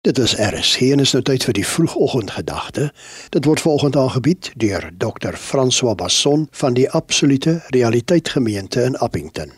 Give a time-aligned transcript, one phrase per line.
[0.00, 2.86] Dit is RSG en is nou tyd vir die vroegoggendgedagte.
[3.36, 5.36] Dit word volgende aangebied deur Dr.
[5.36, 9.52] François Basson van die Absolute Realiteit Gemeente in Appington.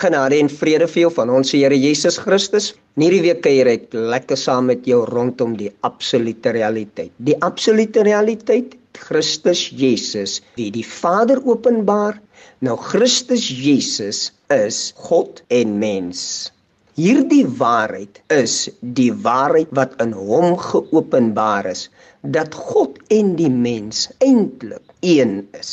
[0.00, 2.70] Genade en vrede vir jou van ons Here Jesus Christus.
[2.96, 7.12] In hierdie week kuier ek lekker saam met jou rondom die absolute realiteit.
[7.20, 12.16] Die absolute realiteit, Christus Jesus, wie die Vader openbaar.
[12.64, 16.48] Nou Christus Jesus is God en mens.
[16.92, 21.86] Hierdie waarheid is die waarheid wat in hom geopenbaar is
[22.20, 25.72] dat God en die mens eintlik een is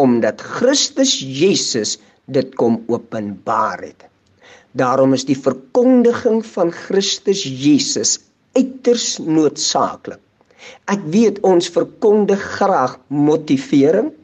[0.00, 4.08] omdat Christus Jesus dit kom openbaar het.
[4.72, 8.16] Daarom is die verkondiging van Christus Jesus
[8.56, 10.20] uiters noodsaaklik.
[10.88, 14.14] Ek weet ons verkondig graag motivering.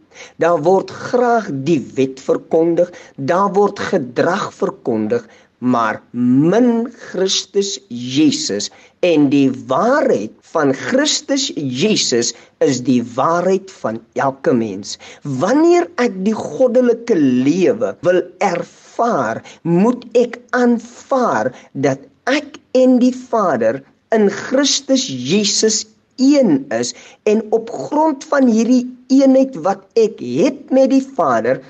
[0.41, 5.25] Daar word graag die wet verkondig, daar word gedrag verkondig,
[5.63, 8.69] maar min Christus Jesus
[9.07, 12.33] en die waarheid van Christus Jesus
[12.67, 14.99] is die waarheid van elke mens.
[15.23, 23.83] Wanneer ek die goddelike lewe wil ervaar, moet ek aanvaar dat ek en die Vader
[24.15, 25.85] in Christus Jesus
[26.21, 31.63] een is en op grond van hierdie eenheid wat ek het met die Vader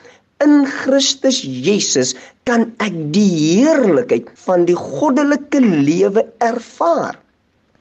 [0.45, 2.15] in Christus Jesus
[2.49, 7.19] kan ek die heerlikheid van die goddelike lewe ervaar.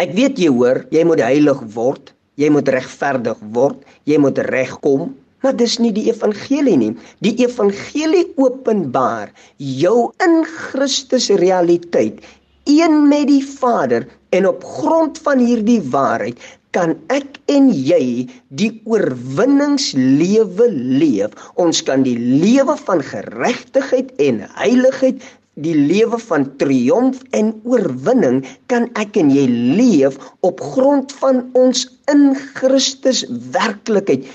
[0.02, 5.12] Ek weet jy hoor, jy moet heilig word, jy moet regverdig word, jy moet regkom,
[5.42, 6.92] maar dis nie die evangelie nie.
[7.26, 12.22] Die evangelie openbaar jou in Christus realiteit,
[12.70, 16.40] een met die Vader en op grond van hierdie waarheid
[16.72, 21.36] kan ek en jy die oorwinningslewe leef.
[21.59, 25.20] Ons kan die lewe van geregtigheid en heiligheid
[25.59, 28.38] Die lewe van triomf en oorwinning
[28.72, 30.16] kan ek en jy leef
[30.48, 34.30] op grond van ons in Christus werklikheid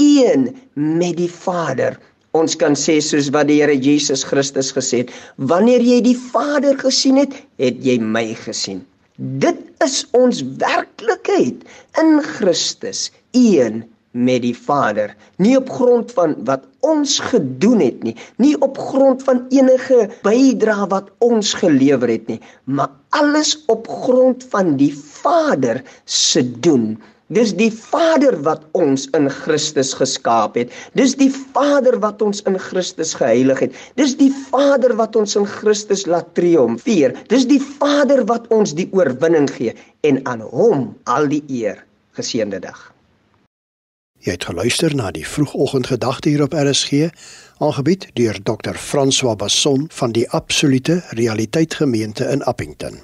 [0.00, 1.98] een met die Vader.
[2.38, 6.78] Ons kan sê soos wat die Here Jesus Christus gesê het, wanneer jy die Vader
[6.80, 8.80] gesien het, het jy my gesien.
[9.42, 11.66] Dit is ons werklikheid
[12.00, 18.16] in Christus, een met die Vader, nie op grond van wat ons gedoen het nie,
[18.40, 24.44] nie op grond van enige bydrae wat ons gelewer het nie, maar alles op grond
[24.52, 26.96] van die Vader se doen.
[27.32, 30.72] Dis die Vader wat ons in Christus geskaap het.
[30.98, 33.76] Dis die Vader wat ons in Christus geheilig het.
[33.96, 37.16] Dis die Vader wat ons in Christus laat triomfeer.
[37.32, 39.72] Dis die Vader wat ons die oorwinning gee
[40.04, 41.80] en aan hom al die eer.
[42.12, 42.90] Geseënde dag.
[44.22, 47.08] Jy het geluister na die vroegoggendgedagte hier op RSG,
[47.64, 48.76] aangebied deur Dr.
[48.78, 53.02] François Basson van die Absolute Realiteit Gemeente in Appington.